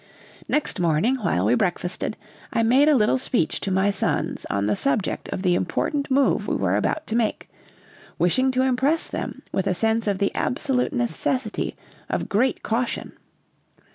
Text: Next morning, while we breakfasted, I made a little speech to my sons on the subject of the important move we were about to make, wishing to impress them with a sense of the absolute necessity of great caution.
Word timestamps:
Next 0.49 0.79
morning, 0.79 1.17
while 1.17 1.45
we 1.45 1.53
breakfasted, 1.53 2.17
I 2.51 2.63
made 2.63 2.89
a 2.89 2.95
little 2.95 3.19
speech 3.19 3.59
to 3.59 3.69
my 3.69 3.91
sons 3.91 4.47
on 4.49 4.65
the 4.65 4.75
subject 4.75 5.29
of 5.29 5.43
the 5.43 5.53
important 5.53 6.09
move 6.09 6.47
we 6.47 6.55
were 6.55 6.75
about 6.75 7.05
to 7.05 7.15
make, 7.15 7.51
wishing 8.17 8.49
to 8.53 8.63
impress 8.63 9.05
them 9.05 9.43
with 9.51 9.67
a 9.67 9.75
sense 9.75 10.07
of 10.07 10.17
the 10.17 10.33
absolute 10.33 10.91
necessity 10.91 11.75
of 12.09 12.29
great 12.29 12.63
caution. 12.63 13.11